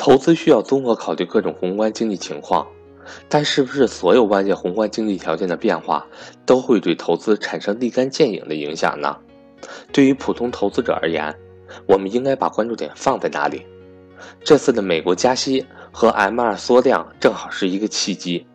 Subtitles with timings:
[0.00, 2.66] 投资需要综合考虑各种宏观经济情况，
[3.28, 6.06] 但是不是所有外界宏观经济条件的变化
[6.46, 9.14] 都会对投资产生立竿见影的影响呢？
[9.92, 11.36] 对于普通投资者而言，
[11.86, 13.66] 我们应该把关注点放在哪里？
[14.42, 18.46] 这次的美国加息和 M2 缩量正好是一个契机，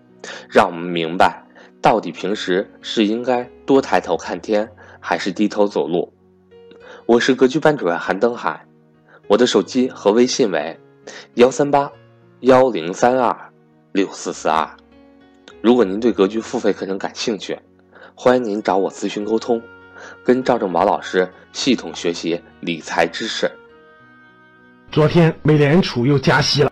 [0.49, 1.45] 让我们明白
[1.79, 4.67] 到底平时是应该多抬头看天，
[4.99, 6.11] 还是低头走路。
[7.05, 8.65] 我是格局班主任韩登海，
[9.27, 10.75] 我的手机和微信为。
[11.35, 11.91] 幺三八
[12.41, 13.35] 幺零三二
[13.91, 14.69] 六四四二，
[15.61, 17.57] 如果您对格局付费课程感兴趣，
[18.13, 19.61] 欢迎您找我咨询沟通，
[20.23, 23.49] 跟赵正宝老师系统学习理财知识。
[24.91, 26.71] 昨天美联储又加息了，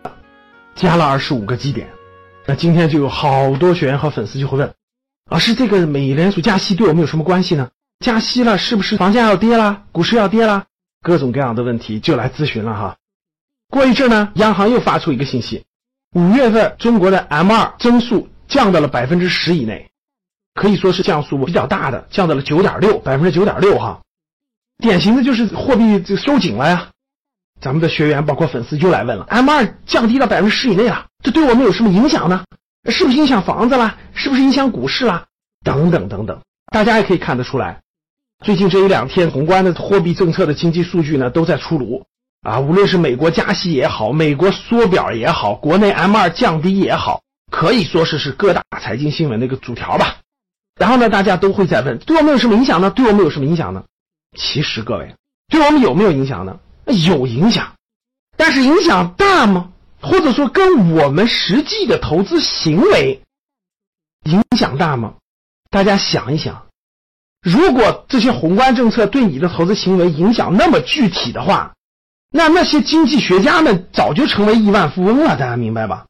[0.75, 1.89] 加了二十五个基点，
[2.45, 4.73] 那今天就有好多学员和粉丝就会问，
[5.29, 7.69] 老师，这个美联储加息对我们有什么关系呢？
[7.99, 10.65] 加息了是不是房价要跌啦，股市要跌啦？
[11.01, 12.97] 各种各样的问题就来咨询了哈。
[13.73, 15.63] 过一阵呢，央行又发出一个信息，
[16.13, 19.89] 五月份中国的 M 二增速降到了百分之十以内，
[20.53, 24.01] 可以说是降速比较大的，降到了九点六，百分之九点六哈，
[24.77, 26.91] 典型的就是货币就收紧了呀。
[27.61, 32.43] 咱们的学员包括粉丝又来问了，M 二降低到百分之十以内了，这对我们有什么影响呢？
[32.91, 33.97] 是不是影响房子啦？
[34.13, 35.25] 是不是影响股市啦？
[35.65, 36.39] 等等等等，
[36.71, 37.81] 大家也可以看得出来，
[38.45, 42.05] 最近这一两天宏观的货币政策的经济数据呢都在出炉。
[42.43, 50.17] 啊，无论是美国加息也好，美国缩表也好，国内 M 二降低也好，可以说是是各大财经新闻的一个主条吧。
[50.75, 52.91] 然后呢，大家都会在问，对我们有什么影响呢？
[52.91, 53.85] 对我们有什么影响呢？
[54.37, 55.15] 其实各位，
[55.47, 56.59] 对我们有没有影响呢？
[56.85, 57.75] 有影响，
[58.35, 59.71] 但是影响大吗？
[60.01, 63.21] 或者说跟我们实际的投资行为
[64.25, 65.13] 影响大吗？
[65.69, 66.65] 大家想一想，
[67.41, 71.73] 如果这些宏观政策对你的投资行为影响那么具体的话。
[72.35, 76.05] 那那些经济学家们早就成为亿万富翁了，大家明白吧？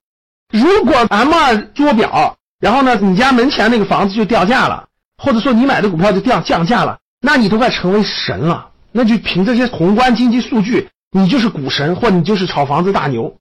[0.54, 8.70] 如果 M 二做表，然后呢，你家门前那个房子就掉价了，或者说你买的股票就掉降价了，那你都快成为神了。
[8.94, 13.36] 那就凭这些宏观经济数据，你就是股神，或你就是炒房子大牛。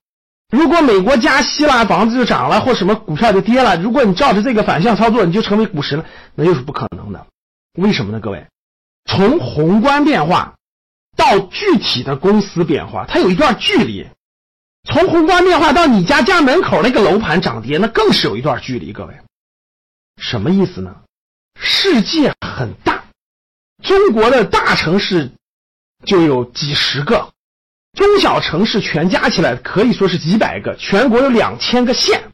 [0.51, 7.25] 如果美国加息了，房子就涨了，或什么股票就跌了，如果你照着这个反向操作，你就成为股神了，那又是不可能的。
[7.77, 8.19] 为什么呢？
[8.19, 8.45] 各位，
[9.05, 10.55] 从宏观变化。
[11.15, 14.07] 到具体的公司变化，它有一段距离。
[14.85, 18.91] 从宏观变化到你家家门口那个楼盘涨跌，那更是有一段距离。
[18.91, 19.17] 各位，
[20.17, 20.95] 什么意思呢？
[21.55, 23.05] 世界很大，
[23.81, 25.31] 中国的大城市
[26.05, 27.31] 就有几十个，
[27.93, 30.75] 中小城市全加起来可以说是几百个。
[30.75, 32.31] 全国有两千个县，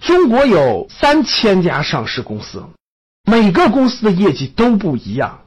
[0.00, 2.64] 中国有三千家上市公司，
[3.24, 5.43] 每个公司的业绩都不一样。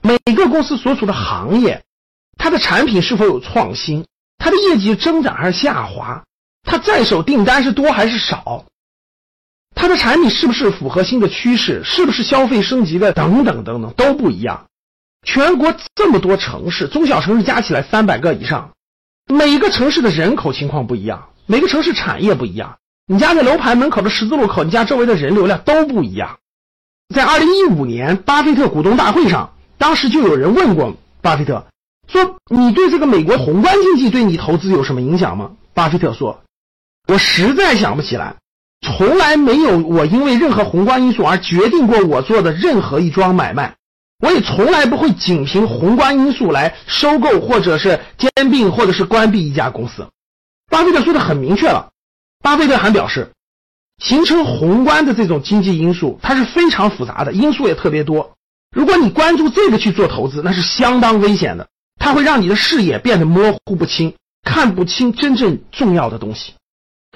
[0.00, 1.84] 每个公司所处的行业，
[2.36, 4.06] 它的产品是否有创新？
[4.38, 6.24] 它的业绩增长还是下滑？
[6.62, 8.64] 它在手订单是多还是少？
[9.74, 11.82] 它的产品是不是符合新的趋势？
[11.84, 13.12] 是不是消费升级的？
[13.12, 14.66] 等等等等都不一样。
[15.24, 18.70] 全国这么多城市，中小城市加起来三百个以上，
[19.26, 22.78] 每个城市的人口情况不一样，每个城市产业不一样。
[23.06, 26.38] 你家那楼盘门口的十字路口，你家周围的人流量都不一样。
[27.14, 29.54] 在二零一五年巴菲特股东大会上。
[29.78, 31.66] 当时就有人问过巴菲特，
[32.08, 36.42] 说：“你对这个美国宏观经济对你投资有什么影响吗？”巴菲特说
[37.06, 38.34] ：“我实在想不起来，
[38.80, 43.76] 从来没有我因为任何宏观因素而决定过我做的任何一桩买卖，
[44.18, 50.06] 我也从来不会仅凭宏观因素来收购或者是兼并或者是关闭一家公司。”
[50.70, 51.90] 巴菲特说的很明确了。
[52.42, 53.30] 巴菲特还表示，
[54.02, 58.32] 形成宏观的这种经济因素，它是非常复杂的，因素也特别多。
[58.78, 61.66] 如果你关注这个去做投资，那是相当危险的，
[61.98, 66.52] 它会让你的视野变得模糊不清，看不清真正重要的东西。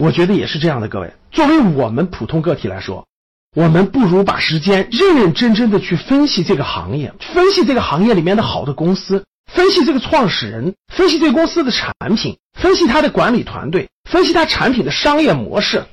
[0.01, 3.07] 我觉得也是这样的，各位，作为我们普通个体来说，
[3.55, 15.85] 我们不如把时间认认真真的去分析这个行业，分析这个行业里面的好的公司，分析这个创始人，分析这个公司的产品，分析他的管理团队，分析他产品的商业模式，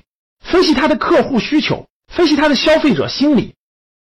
[0.44, 3.54] 分析他的客户需求，分析他的消费者心理，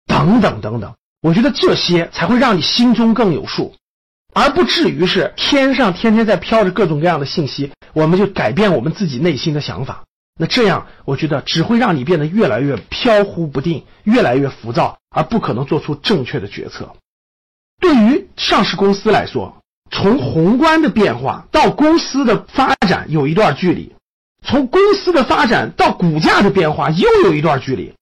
[0.05, 0.95] 等等等等。
[1.23, 3.73] 我觉得这些才会让你心中更有数，
[4.33, 10.03] 而不至于是天上天天在飘着各种各样的信息，我们就改变我们自己内心的想法。
[10.37, 16.93] 那这样，我觉得只会让你变得越来越飘忽不定，越来越浮躁，而不可能做出正确的决策。
[17.79, 19.55] 对于上市公司来说，
[19.91, 23.93] 从宏观的变化到公司的发展有一段距离，
[24.43, 27.93] 从公司的发展到股价的变化又有一段距离。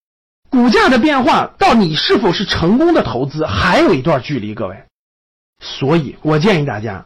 [0.52, 4.84] 股价的变化到你是否是成功的投资还有一段距离，各位，
[5.62, 7.06] 所以我建议大家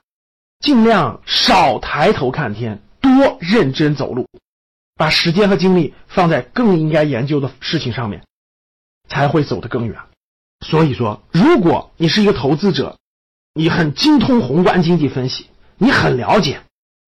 [0.59, 4.27] 尽量少抬头看天，多认真走路，
[4.95, 8.23] 把时间和精力放在更应该研究的事情上面，
[9.07, 9.95] 才会走得更远。
[10.65, 12.97] 所以说，如果你是一个投资者，
[13.53, 16.61] 你很精通宏观经济分析，你很了解，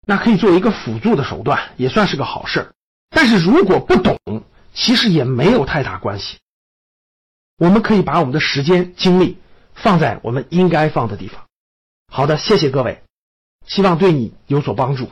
[0.06, 2.72] 那可以做一个辅助的手段，也算是个好事儿
[3.10, 4.16] 但是如果不懂，
[4.80, 6.38] 其实也没有太大关系。
[7.56, 9.36] 我们可以把我们的时间精力
[9.74, 11.46] 放在我们应该放的地方。
[12.06, 13.02] 好的，谢谢各位，
[13.66, 15.10] 希望对你有所帮助。